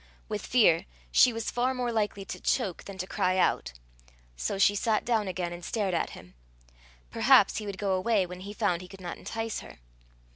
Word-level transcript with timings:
With 0.27 0.43
fear, 0.43 0.87
she 1.11 1.31
was 1.31 1.51
far 1.51 1.75
more 1.75 1.91
likely 1.91 2.25
to 2.25 2.39
choke 2.41 2.85
than 2.85 2.97
to 2.97 3.05
cry 3.05 3.37
out. 3.37 3.73
So 4.35 4.57
she 4.57 4.73
sat 4.73 5.05
down 5.05 5.27
again 5.27 5.53
and 5.53 5.63
stared 5.63 5.93
at 5.93 6.09
him. 6.17 6.33
Perhaps 7.11 7.57
he 7.57 7.67
would 7.67 7.77
go 7.77 7.93
away 7.93 8.25
when 8.25 8.39
he 8.39 8.51
found 8.51 8.81
he 8.81 8.87
could 8.87 8.99
not 8.99 9.19
entice 9.19 9.59
her. 9.59 9.77